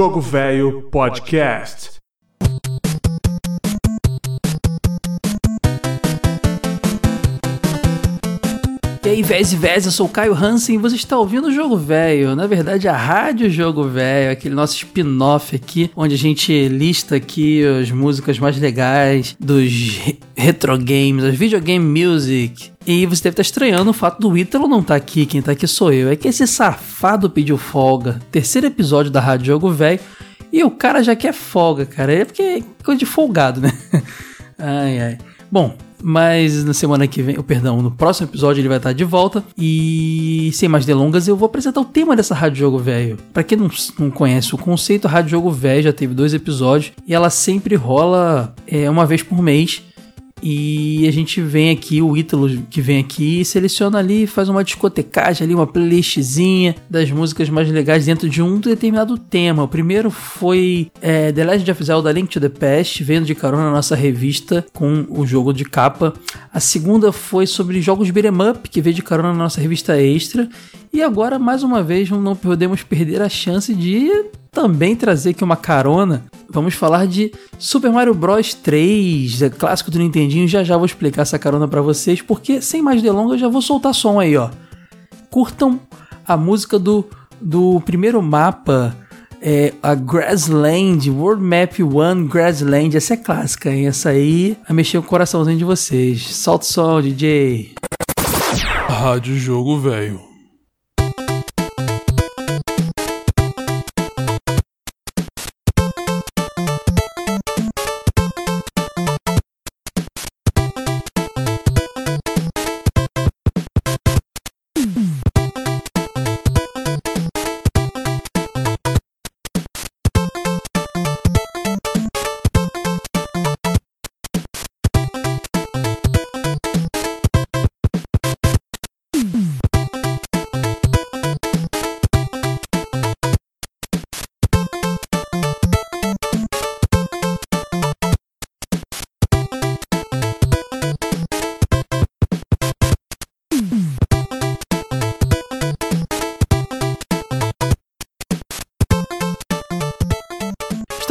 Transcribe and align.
Jogo 0.00 0.18
Velho 0.18 0.88
Podcast. 0.90 1.89
Aí, 9.10 9.22
Vez 9.22 9.52
Vez, 9.52 9.86
eu 9.86 9.90
sou 9.90 10.06
o 10.06 10.08
Caio 10.08 10.32
Hansen 10.32 10.76
e 10.76 10.78
você 10.78 10.94
está 10.94 11.18
ouvindo 11.18 11.48
o 11.48 11.52
Jogo 11.52 11.76
Velho. 11.76 12.36
Na 12.36 12.46
verdade, 12.46 12.86
a 12.86 12.96
Rádio 12.96 13.50
Jogo 13.50 13.84
Velho, 13.84 14.30
aquele 14.30 14.54
nosso 14.54 14.76
spin-off 14.76 15.56
aqui, 15.56 15.90
onde 15.96 16.14
a 16.14 16.18
gente 16.18 16.68
lista 16.68 17.16
aqui 17.16 17.64
as 17.66 17.90
músicas 17.90 18.38
mais 18.38 18.56
legais 18.56 19.36
dos 19.40 19.98
retro 20.36 20.78
games, 20.78 21.24
as 21.24 21.34
videogame 21.34 22.04
music. 22.04 22.70
E 22.86 23.04
você 23.04 23.24
deve 23.24 23.32
estar 23.32 23.42
estranhando 23.42 23.90
o 23.90 23.94
fato 23.94 24.20
do 24.20 24.38
Ítalo 24.38 24.68
não 24.68 24.80
estar 24.80 24.94
tá 24.94 24.96
aqui, 24.96 25.26
quem 25.26 25.40
está 25.40 25.52
aqui 25.52 25.66
sou 25.66 25.92
eu. 25.92 26.08
É 26.08 26.14
que 26.14 26.28
esse 26.28 26.46
safado 26.46 27.28
pediu 27.28 27.58
folga. 27.58 28.20
Terceiro 28.30 28.68
episódio 28.68 29.10
da 29.10 29.20
Rádio 29.20 29.46
Jogo 29.46 29.70
Velho. 29.72 29.98
E 30.52 30.62
o 30.62 30.70
cara 30.70 31.02
já 31.02 31.16
quer 31.16 31.34
folga, 31.34 31.84
cara. 31.84 32.12
É 32.12 32.24
porque 32.24 32.42
é 32.42 32.62
coisa 32.84 32.98
de 32.98 33.06
folgado, 33.06 33.60
né? 33.60 33.72
ai, 34.56 35.00
ai. 35.00 35.18
Bom, 35.50 35.76
mas 36.02 36.64
na 36.64 36.72
semana 36.72 37.06
que 37.06 37.22
vem, 37.22 37.36
oh, 37.38 37.42
perdão, 37.42 37.80
no 37.82 37.90
próximo 37.90 38.28
episódio 38.28 38.60
ele 38.60 38.68
vai 38.68 38.76
estar 38.78 38.92
de 38.92 39.04
volta. 39.04 39.44
E 39.56 40.50
sem 40.54 40.68
mais 40.68 40.84
delongas, 40.84 41.28
eu 41.28 41.36
vou 41.36 41.46
apresentar 41.46 41.80
o 41.80 41.84
tema 41.84 42.16
dessa 42.16 42.34
Rádio 42.34 42.58
Jogo 42.58 42.78
Velho. 42.78 43.18
Para 43.32 43.42
quem 43.42 43.58
não, 43.58 43.70
não 43.98 44.10
conhece 44.10 44.54
o 44.54 44.58
conceito, 44.58 45.06
a 45.06 45.10
Rádio 45.10 45.30
Jogo 45.30 45.50
Velho 45.50 45.82
já 45.82 45.92
teve 45.92 46.14
dois 46.14 46.34
episódios 46.34 46.92
e 47.06 47.14
ela 47.14 47.30
sempre 47.30 47.74
rola 47.74 48.54
é, 48.66 48.88
uma 48.88 49.06
vez 49.06 49.22
por 49.22 49.42
mês. 49.42 49.82
E 50.42 51.06
a 51.06 51.10
gente 51.12 51.40
vem 51.40 51.70
aqui, 51.70 52.00
o 52.00 52.16
Ítalo 52.16 52.48
que 52.70 52.80
vem 52.80 52.98
aqui, 52.98 53.44
seleciona 53.44 53.98
ali, 53.98 54.26
faz 54.26 54.48
uma 54.48 54.64
discotecagem 54.64 55.44
ali, 55.44 55.54
uma 55.54 55.66
playlistzinha 55.66 56.74
das 56.88 57.10
músicas 57.10 57.48
mais 57.48 57.68
legais 57.70 58.06
dentro 58.06 58.28
de 58.28 58.42
um 58.42 58.58
determinado 58.58 59.18
tema. 59.18 59.62
O 59.62 59.68
primeiro 59.68 60.10
foi 60.10 60.90
é, 61.00 61.32
The 61.32 61.44
Legend 61.44 61.70
of 61.70 61.84
Zelda 61.84 62.12
Link 62.12 62.28
to 62.28 62.40
the 62.40 62.48
Past, 62.48 63.02
vendo 63.04 63.26
de 63.26 63.34
carona 63.34 63.64
na 63.64 63.72
nossa 63.72 63.94
revista 63.94 64.64
com 64.72 65.06
o 65.10 65.26
jogo 65.26 65.52
de 65.52 65.64
capa. 65.64 66.14
A 66.52 66.60
segunda 66.60 67.12
foi 67.12 67.46
sobre 67.46 67.80
jogos 67.80 68.10
beat'em 68.10 68.50
up, 68.50 68.68
que 68.68 68.80
veio 68.80 68.94
de 68.94 69.02
carona 69.02 69.32
na 69.32 69.38
nossa 69.38 69.60
revista 69.60 70.00
extra. 70.00 70.48
E 70.92 71.02
agora, 71.02 71.38
mais 71.38 71.62
uma 71.62 71.82
vez, 71.82 72.10
não 72.10 72.34
podemos 72.34 72.82
perder 72.82 73.22
a 73.22 73.28
chance 73.28 73.72
de 73.74 74.10
também 74.50 74.96
trazer 74.96 75.30
aqui 75.30 75.44
uma 75.44 75.56
carona. 75.56 76.24
Vamos 76.48 76.74
falar 76.74 77.06
de 77.06 77.32
Super 77.58 77.92
Mario 77.92 78.12
Bros 78.12 78.54
3, 78.54 79.42
é 79.42 79.50
clássico 79.50 79.90
do 79.90 80.00
Nintendinho. 80.00 80.48
Já 80.48 80.64
já 80.64 80.76
vou 80.76 80.86
explicar 80.86 81.22
essa 81.22 81.38
carona 81.38 81.68
para 81.68 81.80
vocês, 81.80 82.20
porque 82.20 82.60
sem 82.60 82.82
mais 82.82 83.00
delongas 83.00 83.40
já 83.40 83.48
vou 83.48 83.62
soltar 83.62 83.94
som 83.94 84.18
aí, 84.18 84.36
ó. 84.36 84.50
Curtam 85.30 85.78
a 86.26 86.36
música 86.36 86.76
do, 86.76 87.04
do 87.40 87.80
primeiro 87.82 88.20
mapa, 88.20 88.96
é 89.40 89.72
a 89.80 89.94
Grassland, 89.94 91.08
World 91.08 91.42
Map 91.42 91.78
1 91.78 92.26
Grassland. 92.26 92.96
Essa 92.96 93.14
é 93.14 93.16
clássica, 93.16 93.70
hein? 93.70 93.86
Essa 93.86 94.10
aí 94.10 94.56
vai 94.66 94.76
mexer 94.76 94.98
o 94.98 95.02
coraçãozinho 95.04 95.56
de 95.56 95.64
vocês. 95.64 96.34
Solta 96.34 96.64
o 96.64 96.68
som, 96.68 97.00
DJ. 97.00 97.74
Rádio 98.88 99.36
Jogo 99.36 99.78
Velho. 99.78 100.29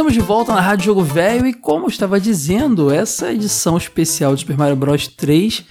Estamos 0.09 0.23
de 0.23 0.27
volta 0.27 0.53
na 0.55 0.59
Rádio 0.59 0.85
Jogo 0.85 1.03
Velho 1.03 1.45
e 1.45 1.53
como 1.53 1.85
eu 1.85 1.89
estava 1.89 2.19
dizendo, 2.19 2.91
essa 2.91 3.31
edição 3.31 3.77
especial 3.77 4.33
de 4.33 4.41
Super 4.41 4.57
Mario 4.57 4.75
Bros 4.75 5.07
3 5.07 5.63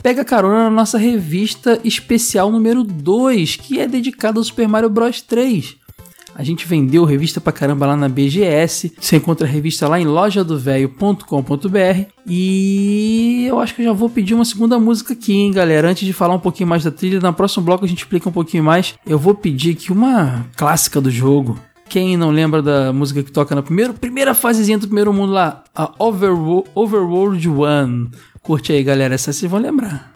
pega 0.00 0.24
carona 0.24 0.62
na 0.62 0.70
nossa 0.70 0.96
revista 0.96 1.80
especial 1.82 2.52
número 2.52 2.84
2, 2.84 3.56
que 3.56 3.80
é 3.80 3.88
dedicada 3.88 4.38
ao 4.38 4.44
Super 4.44 4.68
Mario 4.68 4.88
Bros 4.88 5.20
3. 5.22 5.74
A 6.36 6.44
gente 6.44 6.68
vendeu 6.68 7.04
revista 7.04 7.40
pra 7.40 7.52
caramba 7.52 7.84
lá 7.84 7.96
na 7.96 8.08
BGS. 8.08 8.92
Você 9.00 9.16
encontra 9.16 9.44
a 9.44 9.50
revista 9.50 9.88
lá 9.88 10.00
em 10.00 10.04
lojadovelho.com.br. 10.04 12.04
E 12.24 13.44
eu 13.48 13.58
acho 13.58 13.74
que 13.74 13.82
eu 13.82 13.86
já 13.86 13.92
vou 13.92 14.08
pedir 14.08 14.34
uma 14.34 14.44
segunda 14.44 14.78
música 14.78 15.14
aqui, 15.14 15.32
hein, 15.32 15.50
galera. 15.50 15.90
Antes 15.90 16.06
de 16.06 16.12
falar 16.12 16.34
um 16.34 16.38
pouquinho 16.38 16.68
mais 16.68 16.84
da 16.84 16.92
trilha, 16.92 17.18
no 17.18 17.32
próximo 17.32 17.64
bloco 17.64 17.84
a 17.84 17.88
gente 17.88 17.98
explica 17.98 18.28
um 18.28 18.32
pouquinho 18.32 18.62
mais. 18.62 18.94
Eu 19.04 19.18
vou 19.18 19.34
pedir 19.34 19.72
aqui 19.72 19.90
uma 19.90 20.46
clássica 20.56 21.00
do 21.00 21.10
jogo. 21.10 21.58
Quem 21.90 22.16
não 22.16 22.30
lembra 22.30 22.62
da 22.62 22.92
música 22.92 23.20
que 23.20 23.32
toca 23.32 23.52
na 23.52 23.64
primeira, 23.64 23.92
primeira 23.92 24.32
fasezinha 24.32 24.78
do 24.78 24.86
primeiro 24.86 25.12
mundo 25.12 25.32
lá, 25.32 25.64
a 25.74 25.90
Overworld, 25.98 27.48
One. 27.48 28.10
Curte 28.42 28.72
aí, 28.72 28.84
galera, 28.84 29.16
essa 29.16 29.32
vocês 29.32 29.50
vão 29.50 29.60
lembrar. 29.60 30.09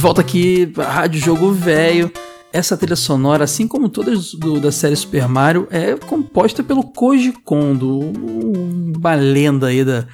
De 0.00 0.02
volta 0.02 0.22
aqui, 0.22 0.72
Rádio 0.78 1.20
Jogo 1.20 1.52
Velho. 1.52 2.10
Essa 2.50 2.74
trilha 2.74 2.96
sonora, 2.96 3.44
assim 3.44 3.68
como 3.68 3.86
todas 3.86 4.32
do, 4.32 4.58
da 4.58 4.72
série 4.72 4.96
Super 4.96 5.28
Mario, 5.28 5.68
é 5.70 5.94
composta 5.94 6.62
pelo 6.62 6.82
Koji 6.84 7.32
Kondo, 7.44 8.10
uma 8.96 9.14
lenda 9.14 9.66
aí 9.66 9.84
da, 9.84 10.06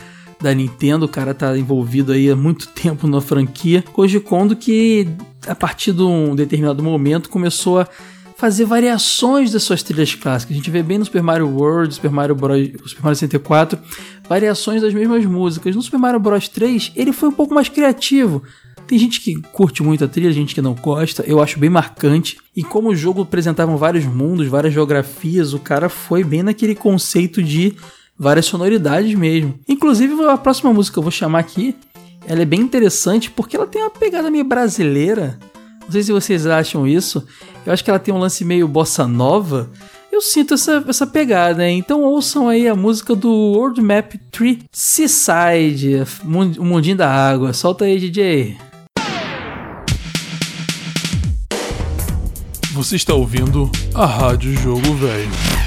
da 0.43 0.53
Nintendo. 0.53 1.07
O 1.07 1.09
cara 1.09 1.33
tá 1.33 1.57
envolvido 1.57 2.11
aí 2.11 2.29
há 2.29 2.35
muito 2.35 2.67
tempo 2.67 3.07
na 3.07 3.21
franquia. 3.21 3.85
Koji 3.93 4.19
Kondo 4.19 4.57
que, 4.57 5.07
a 5.47 5.55
partir 5.55 5.93
de 5.93 6.03
um 6.03 6.35
determinado 6.35 6.83
momento, 6.83 7.31
começou 7.31 7.79
a 7.79 7.89
fazer 8.37 8.65
variações 8.65 9.53
das 9.53 9.63
suas 9.63 9.85
trilhas 9.85 10.17
clássicas. 10.17 10.57
A 10.57 10.59
gente 10.59 10.69
vê 10.69 10.83
bem 10.83 10.99
no 10.99 11.05
Super 11.05 11.23
Mario 11.23 11.49
World, 11.49 11.95
Super 11.95 12.11
Mario 12.11 12.35
Bros, 12.35 12.71
Super 12.87 13.05
Mario 13.05 13.17
64, 13.17 13.79
variações 14.29 14.83
das 14.83 14.93
mesmas 14.93 15.25
músicas. 15.25 15.77
No 15.77 15.83
Super 15.83 15.99
Mario 15.99 16.19
Bros 16.19 16.49
3, 16.49 16.91
ele 16.97 17.13
foi 17.13 17.29
um 17.29 17.33
pouco 17.33 17.55
mais 17.55 17.69
criativo 17.69 18.43
Tem 18.87 18.99
gente 18.99 19.21
que 19.21 19.41
curte 19.53 19.83
muito 19.83 20.05
a 20.05 20.09
trilha, 20.09 20.31
gente 20.31 20.55
que 20.55 20.63
não 20.63 20.75
gosta. 20.75 21.25
Eu 21.27 21.43
acho 21.43 21.59
bem 21.59 21.69
marcante. 21.69 22.39
E 22.55 22.63
como 22.63 22.91
o 22.91 22.97
jogo 22.97 23.23
apresentava 23.23 23.77
vários 23.77 24.05
mundos, 24.05 24.47
várias 24.47 24.73
geografias, 24.73 25.53
o 25.53 25.59
cara 25.59 25.89
foi 25.89 26.23
bem 26.23 26.43
naquele 26.43 26.75
conceito 26.75 27.43
de 27.43 27.75
várias 28.17 28.47
sonoridades 28.47 29.15
mesmo. 29.15 29.59
Inclusive, 29.69 30.15
a 30.25 30.39
próxima 30.39 30.73
música 30.73 30.95
que 30.95 30.99
eu 31.01 31.03
vou 31.03 31.11
chamar 31.11 31.41
aqui, 31.41 31.75
ela 32.27 32.43
é 32.43 32.45
bem 32.45 32.61
interessante 32.61 33.31
porque 33.31 33.57
ela 33.57 33.67
tem 33.67 33.83
uma 33.83 33.91
pegada 33.91 34.31
meio 34.31 34.45
brasileira. 34.45 35.39
Não 35.85 35.91
sei 35.91 36.03
se 36.05 36.13
vocês 36.13 36.47
acham 36.47 36.87
isso. 36.87 37.27
Eu 37.65 37.73
acho 37.73 37.83
que 37.83 37.91
ela 37.91 37.99
tem 37.99 38.15
um 38.15 38.19
lance 38.19 38.45
meio 38.45 38.69
bossa 38.69 39.07
nova. 39.07 39.69
Eu 40.11 40.21
sinto 40.21 40.55
essa, 40.55 40.85
essa 40.89 41.07
pegada, 41.07 41.69
hein? 41.69 41.79
Então 41.79 42.03
ouçam 42.03 42.49
aí 42.49 42.67
a 42.67 42.75
música 42.75 43.15
do 43.15 43.31
World 43.31 43.83
Map 43.83 44.15
3 44.31 44.61
Seaside, 44.73 46.05
o 46.25 46.65
mundinho 46.65 46.97
da 46.97 47.11
água. 47.11 47.53
Solta 47.53 47.85
aí, 47.85 47.99
DJ. 47.99 48.57
Você 52.77 52.97
está 52.97 53.15
ouvindo 53.15 53.71
a 53.95 54.05
Rádio 54.05 54.55
Jogo 54.55 54.95
Velho. 54.97 55.66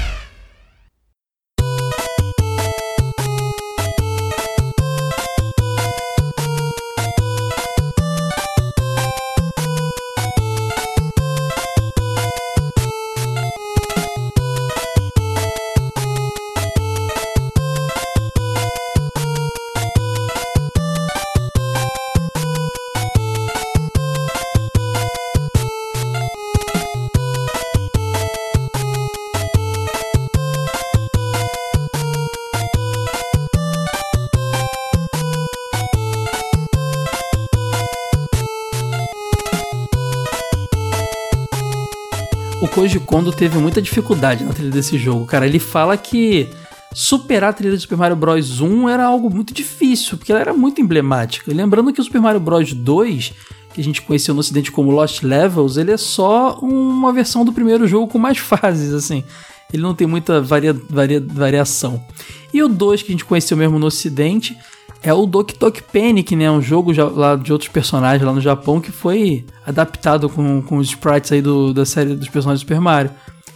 Koji 42.80 42.98
Kondo 43.00 43.30
teve 43.30 43.58
muita 43.58 43.82
dificuldade 43.82 44.42
na 44.42 44.54
trilha 44.54 44.70
desse 44.70 44.96
jogo, 44.96 45.26
cara. 45.26 45.46
Ele 45.46 45.58
fala 45.58 45.98
que 45.98 46.48
superar 46.94 47.50
a 47.50 47.52
trilha 47.52 47.74
do 47.74 47.80
Super 47.80 47.98
Mario 47.98 48.16
Bros 48.16 48.62
1 48.62 48.88
era 48.88 49.04
algo 49.04 49.28
muito 49.28 49.52
difícil, 49.52 50.16
porque 50.16 50.32
ela 50.32 50.40
era 50.40 50.54
muito 50.54 50.80
emblemática. 50.80 51.52
Lembrando 51.52 51.92
que 51.92 52.00
o 52.00 52.02
Super 52.04 52.22
Mario 52.22 52.40
Bros 52.40 52.72
2, 52.72 53.34
que 53.74 53.82
a 53.82 53.84
gente 53.84 54.00
conheceu 54.00 54.32
no 54.32 54.40
ocidente 54.40 54.72
como 54.72 54.90
Lost 54.92 55.22
Levels, 55.22 55.76
ele 55.76 55.90
é 55.90 55.98
só 55.98 56.58
uma 56.62 57.12
versão 57.12 57.44
do 57.44 57.52
primeiro 57.52 57.86
jogo 57.86 58.08
com 58.08 58.18
mais 58.18 58.38
fases, 58.40 58.94
assim. 58.94 59.24
Ele 59.70 59.82
não 59.82 59.94
tem 59.94 60.06
muita 60.06 60.40
varia, 60.40 60.72
varia, 60.72 61.20
variação. 61.20 62.02
E 62.50 62.62
o 62.62 62.68
2, 62.68 63.02
que 63.02 63.08
a 63.08 63.12
gente 63.12 63.26
conheceu 63.26 63.58
mesmo 63.58 63.78
no 63.78 63.84
ocidente, 63.88 64.56
é 65.02 65.12
o 65.12 65.26
Doki 65.26 65.58
Doki 65.58 65.82
Panic, 65.82 66.36
né? 66.36 66.50
Um 66.50 66.60
jogo 66.60 66.92
já, 66.92 67.04
lá 67.04 67.36
de 67.36 67.52
outros 67.52 67.70
personagens 67.70 68.22
lá 68.22 68.32
no 68.32 68.40
Japão 68.40 68.80
que 68.80 68.92
foi 68.92 69.44
adaptado 69.66 70.28
com, 70.28 70.60
com 70.62 70.76
os 70.76 70.88
sprites 70.88 71.32
aí 71.32 71.40
do, 71.40 71.72
da 71.72 71.86
série 71.86 72.14
dos 72.14 72.28
personagens 72.28 72.60
do 72.60 72.68
Super 72.68 72.80
Mario. 72.80 73.10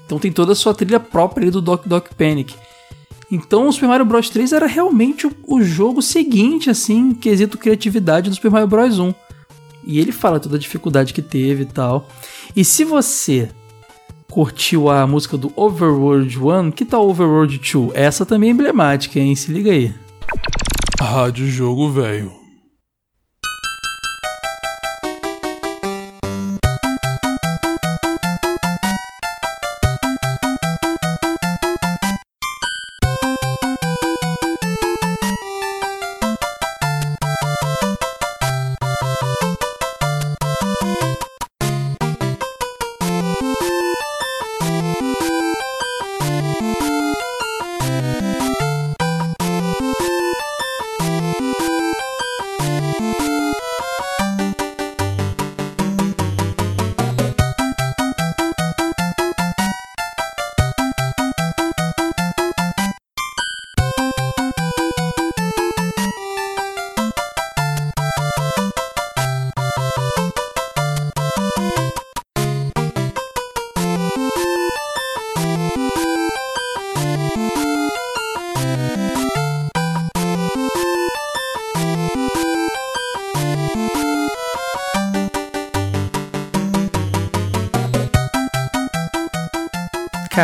Então 0.06 0.18
tem 0.18 0.32
toda 0.32 0.52
a 0.52 0.54
sua 0.54 0.74
trilha 0.74 1.00
própria 1.00 1.50
do 1.50 1.60
Doki 1.60 1.88
Doki 1.88 2.14
Panic. 2.14 2.54
Então 3.30 3.68
o 3.68 3.72
Super 3.72 3.88
Mario 3.88 4.06
Bros 4.06 4.30
3 4.30 4.52
era 4.52 4.66
realmente 4.66 5.26
o, 5.26 5.32
o 5.46 5.62
jogo 5.62 6.00
seguinte, 6.00 6.70
assim, 6.70 7.12
quesito 7.12 7.58
criatividade 7.58 8.30
do 8.30 8.36
Super 8.36 8.50
Mario 8.50 8.68
Bros 8.68 8.98
1. 8.98 9.14
E 9.86 9.98
ele 9.98 10.12
fala 10.12 10.40
toda 10.40 10.56
a 10.56 10.58
dificuldade 10.58 11.12
que 11.12 11.20
teve 11.20 11.64
e 11.64 11.66
tal. 11.66 12.08
E 12.56 12.64
se 12.64 12.84
você 12.84 13.50
curtiu 14.30 14.88
a 14.88 15.06
música 15.06 15.36
do 15.36 15.52
Overworld 15.54 16.38
1, 16.38 16.70
que 16.70 16.84
tal 16.84 17.08
Overworld 17.08 17.58
2? 17.58 17.90
Essa 17.94 18.24
também 18.24 18.48
é 18.48 18.52
emblemática, 18.52 19.18
hein? 19.18 19.36
Se 19.36 19.52
liga 19.52 19.70
aí. 19.70 19.92
Rádio 21.00 21.46
Jogo 21.50 21.90
Velho. 21.90 22.43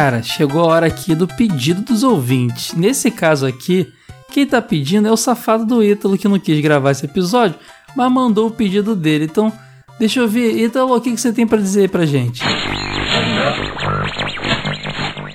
Cara, 0.03 0.23
chegou 0.23 0.63
a 0.63 0.67
hora 0.67 0.87
aqui 0.87 1.15
do 1.15 1.29
pedido 1.29 1.83
dos 1.83 2.03
ouvintes. 2.03 2.73
Nesse 2.73 3.11
caso 3.11 3.45
aqui, 3.47 3.93
quem 4.33 4.47
tá 4.47 4.63
pedindo 4.63 5.07
é 5.07 5.13
o 5.13 5.17
safado 5.17 5.67
do 5.67 5.85
Ítalo 5.85 6.17
que 6.17 6.27
não 6.27 6.39
quis 6.39 6.59
gravar 6.63 6.93
esse 6.93 7.05
episódio, 7.05 7.59
mas 7.95 8.11
mandou 8.11 8.47
o 8.47 8.51
pedido 8.51 8.97
dele. 8.97 9.27
Então, 9.27 9.53
deixa 9.99 10.21
eu 10.21 10.27
ver, 10.27 10.57
Ítalo, 10.57 10.97
o 10.97 11.01
que, 11.03 11.13
que 11.13 11.21
você 11.21 11.35
tem 11.35 11.47
para 11.47 11.59
dizer 11.59 11.91
pra 11.91 12.07
gente? 12.07 12.43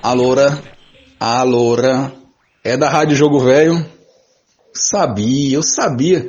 Aloura, 0.02 0.60
Aloura, 1.20 2.12
é 2.64 2.76
da 2.76 2.90
Rádio 2.90 3.16
Jogo 3.16 3.42
Velho? 3.42 3.86
Sabia, 4.74 5.58
eu 5.58 5.62
sabia. 5.62 6.28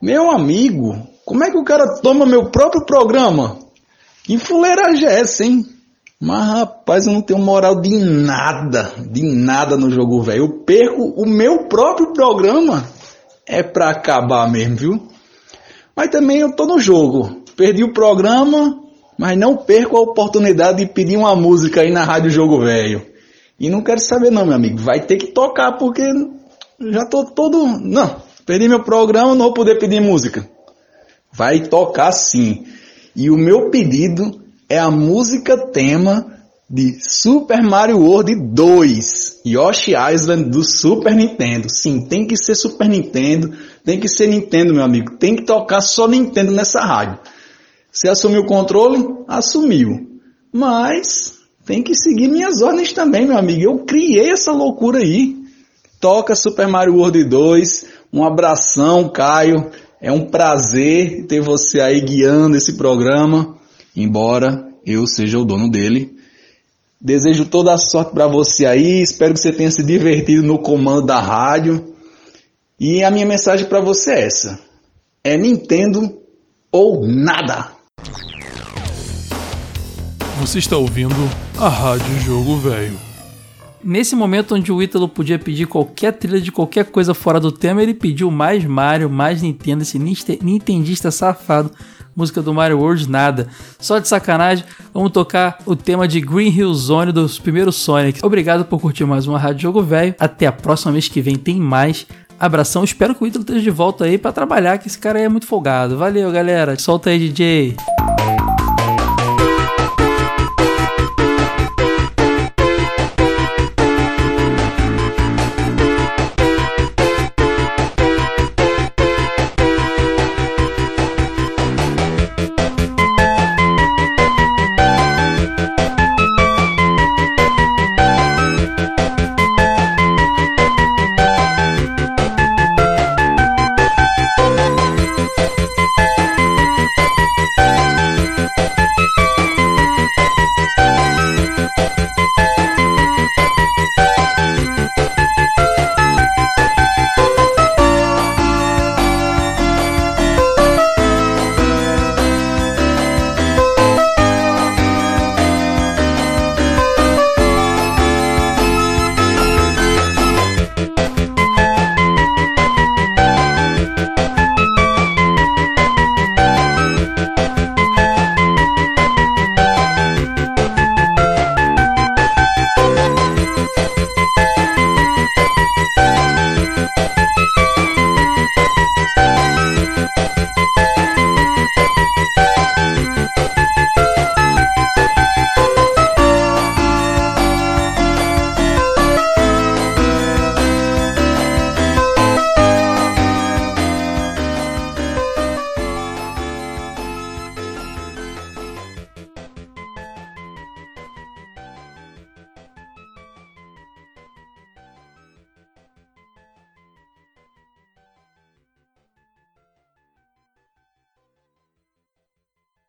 Meu 0.00 0.30
amigo, 0.30 1.04
como 1.24 1.42
é 1.42 1.50
que 1.50 1.58
o 1.58 1.64
cara 1.64 2.00
toma 2.00 2.24
meu 2.26 2.48
próprio 2.48 2.86
programa? 2.86 3.58
Que 4.22 4.38
fuleiragem 4.38 5.08
é 5.08 5.18
essa, 5.18 5.44
hein? 5.44 5.66
Mas 6.24 6.46
rapaz, 6.46 7.04
eu 7.08 7.12
não 7.12 7.20
tenho 7.20 7.40
moral 7.40 7.80
de 7.80 7.98
nada, 7.98 8.92
de 9.10 9.24
nada 9.24 9.76
no 9.76 9.90
jogo 9.90 10.22
velho. 10.22 10.44
Eu 10.44 10.48
perco 10.60 11.02
o 11.16 11.26
meu 11.26 11.64
próprio 11.66 12.12
programa. 12.12 12.88
É 13.44 13.60
pra 13.60 13.90
acabar 13.90 14.48
mesmo, 14.48 14.76
viu? 14.76 15.08
Mas 15.96 16.10
também 16.10 16.38
eu 16.38 16.54
tô 16.54 16.64
no 16.64 16.78
jogo. 16.78 17.42
Perdi 17.56 17.82
o 17.82 17.92
programa, 17.92 18.80
mas 19.18 19.36
não 19.36 19.56
perco 19.56 19.96
a 19.96 20.00
oportunidade 20.00 20.78
de 20.84 20.92
pedir 20.92 21.16
uma 21.16 21.34
música 21.34 21.80
aí 21.80 21.90
na 21.90 22.04
Rádio 22.04 22.30
Jogo 22.30 22.60
Velho. 22.60 23.04
E 23.58 23.68
não 23.68 23.82
quero 23.82 23.98
saber 23.98 24.30
não, 24.30 24.46
meu 24.46 24.54
amigo. 24.54 24.78
Vai 24.78 25.00
ter 25.00 25.16
que 25.16 25.26
tocar 25.26 25.72
porque 25.72 26.04
já 26.78 27.04
tô 27.04 27.24
todo. 27.24 27.66
Não, 27.80 28.22
perdi 28.46 28.68
meu 28.68 28.84
programa, 28.84 29.34
não 29.34 29.46
vou 29.46 29.54
poder 29.54 29.76
pedir 29.76 30.00
música. 30.00 30.48
Vai 31.32 31.64
tocar 31.66 32.12
sim. 32.12 32.64
E 33.16 33.28
o 33.28 33.36
meu 33.36 33.70
pedido 33.70 34.40
é 34.68 34.78
a 34.78 34.90
música 34.90 35.56
tema 35.70 36.32
de 36.72 36.96
Super 37.00 37.62
Mario 37.62 37.98
World 37.98 38.34
2, 38.34 39.42
Yoshi 39.44 39.92
Island 39.92 40.48
do 40.48 40.64
Super 40.64 41.14
Nintendo. 41.14 41.68
Sim, 41.68 42.06
tem 42.06 42.26
que 42.26 42.34
ser 42.34 42.54
Super 42.54 42.88
Nintendo, 42.88 43.52
tem 43.84 44.00
que 44.00 44.08
ser 44.08 44.26
Nintendo, 44.26 44.72
meu 44.72 44.82
amigo. 44.82 45.18
Tem 45.18 45.36
que 45.36 45.44
tocar 45.44 45.82
só 45.82 46.08
Nintendo 46.08 46.50
nessa 46.50 46.80
rádio. 46.80 47.18
Você 47.90 48.08
assumiu 48.08 48.40
o 48.40 48.46
controle? 48.46 49.06
Assumiu. 49.28 50.18
Mas 50.50 51.34
tem 51.66 51.82
que 51.82 51.94
seguir 51.94 52.28
minhas 52.28 52.62
ordens 52.62 52.94
também, 52.94 53.26
meu 53.26 53.36
amigo. 53.36 53.60
Eu 53.60 53.84
criei 53.84 54.30
essa 54.30 54.50
loucura 54.50 55.00
aí. 55.00 55.36
Toca 56.00 56.34
Super 56.34 56.66
Mario 56.66 56.96
World 56.96 57.22
2. 57.22 57.86
Um 58.10 58.24
abração, 58.24 59.10
Caio. 59.10 59.70
É 60.00 60.10
um 60.10 60.24
prazer 60.24 61.26
ter 61.26 61.42
você 61.42 61.80
aí 61.80 62.00
guiando 62.00 62.56
esse 62.56 62.78
programa 62.78 63.60
embora 63.96 64.68
eu 64.84 65.06
seja 65.06 65.38
o 65.38 65.44
dono 65.44 65.70
dele. 65.70 66.16
Desejo 67.00 67.46
toda 67.46 67.74
a 67.74 67.78
sorte 67.78 68.12
para 68.12 68.26
você 68.26 68.64
aí, 68.64 69.02
espero 69.02 69.34
que 69.34 69.40
você 69.40 69.52
tenha 69.52 69.70
se 69.70 69.82
divertido 69.82 70.42
no 70.42 70.58
comando 70.58 71.06
da 71.06 71.20
rádio. 71.20 71.94
E 72.78 73.02
a 73.02 73.10
minha 73.10 73.26
mensagem 73.26 73.66
para 73.66 73.80
você 73.80 74.12
é 74.12 74.24
essa: 74.26 74.60
é 75.24 75.36
Nintendo 75.36 76.18
ou 76.70 77.06
nada. 77.06 77.72
Você 80.40 80.58
está 80.58 80.76
ouvindo 80.76 81.14
a 81.58 81.68
Rádio 81.68 82.20
Jogo 82.20 82.56
Velho. 82.56 82.98
Nesse 83.84 84.16
momento 84.16 84.54
onde 84.54 84.72
o 84.72 84.82
Ítalo 84.82 85.08
podia 85.08 85.38
pedir 85.38 85.66
qualquer 85.66 86.12
trilha 86.12 86.40
de 86.40 86.50
qualquer 86.50 86.86
coisa 86.86 87.14
fora 87.14 87.38
do 87.38 87.50
tema, 87.50 87.82
ele 87.82 87.94
pediu 87.94 88.30
mais 88.30 88.64
Mario, 88.64 89.10
mais 89.10 89.42
Nintendo, 89.42 89.82
esse 89.82 89.98
nintendista 89.98 91.10
safado. 91.10 91.70
Música 92.14 92.42
do 92.42 92.52
Mario 92.52 92.78
World, 92.78 93.08
nada. 93.08 93.48
Só 93.78 93.98
de 93.98 94.06
sacanagem, 94.06 94.64
vamos 94.92 95.12
tocar 95.12 95.58
o 95.64 95.74
tema 95.74 96.06
de 96.06 96.20
Green 96.20 96.50
Hill 96.50 96.74
Zone 96.74 97.12
dos 97.12 97.38
primeiros 97.38 97.76
Sonic. 97.76 98.24
Obrigado 98.24 98.64
por 98.64 98.80
curtir 98.80 99.04
mais 99.04 99.26
uma 99.26 99.38
Rádio 99.38 99.62
Jogo 99.62 99.82
Velho. 99.82 100.14
Até 100.18 100.46
a 100.46 100.52
próxima 100.52 100.92
vez 100.92 101.08
que 101.08 101.22
vem 101.22 101.36
tem 101.36 101.56
mais. 101.56 102.06
Abração, 102.38 102.82
espero 102.82 103.14
que 103.14 103.22
o 103.22 103.26
Ítalo 103.26 103.42
esteja 103.42 103.60
de 103.60 103.70
volta 103.70 104.04
aí 104.04 104.18
para 104.18 104.32
trabalhar, 104.32 104.76
que 104.78 104.88
esse 104.88 104.98
cara 104.98 105.18
aí 105.18 105.24
é 105.24 105.28
muito 105.28 105.46
folgado. 105.46 105.96
Valeu, 105.96 106.30
galera. 106.32 106.78
Solta 106.78 107.10
aí, 107.10 107.18
DJ. 107.18 107.76